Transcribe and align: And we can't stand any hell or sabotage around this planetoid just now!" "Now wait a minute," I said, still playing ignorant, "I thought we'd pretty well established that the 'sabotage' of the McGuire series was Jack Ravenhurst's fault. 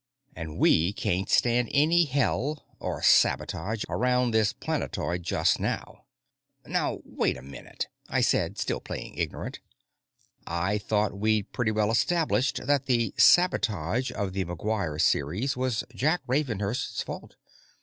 And 0.35 0.57
we 0.57 0.93
can't 0.93 1.29
stand 1.29 1.69
any 1.71 2.05
hell 2.05 2.65
or 2.79 3.03
sabotage 3.03 3.83
around 3.87 4.31
this 4.31 4.51
planetoid 4.51 5.21
just 5.21 5.59
now!" 5.59 6.05
"Now 6.65 7.01
wait 7.05 7.37
a 7.37 7.43
minute," 7.43 7.87
I 8.09 8.21
said, 8.21 8.57
still 8.57 8.79
playing 8.79 9.13
ignorant, 9.15 9.59
"I 10.47 10.79
thought 10.79 11.13
we'd 11.19 11.53
pretty 11.53 11.69
well 11.69 11.91
established 11.91 12.65
that 12.65 12.87
the 12.87 13.13
'sabotage' 13.15 14.11
of 14.11 14.33
the 14.33 14.43
McGuire 14.43 14.99
series 14.99 15.55
was 15.55 15.83
Jack 15.93 16.21
Ravenhurst's 16.25 17.03
fault. 17.03 17.35